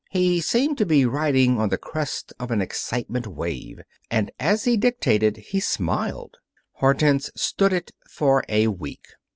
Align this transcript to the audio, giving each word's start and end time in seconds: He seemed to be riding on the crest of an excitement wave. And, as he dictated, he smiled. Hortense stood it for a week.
He 0.09 0.41
seemed 0.41 0.79
to 0.79 0.85
be 0.87 1.05
riding 1.05 1.59
on 1.59 1.69
the 1.69 1.77
crest 1.77 2.33
of 2.39 2.49
an 2.49 2.59
excitement 2.59 3.27
wave. 3.27 3.81
And, 4.09 4.31
as 4.39 4.63
he 4.63 4.75
dictated, 4.75 5.37
he 5.37 5.59
smiled. 5.59 6.37
Hortense 6.71 7.29
stood 7.35 7.71
it 7.71 7.91
for 8.09 8.43
a 8.49 8.65
week. 8.69 9.05